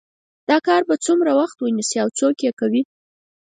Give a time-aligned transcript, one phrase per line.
[0.49, 2.81] دا کار به څومره وخت ونیسي او څوک یې کوي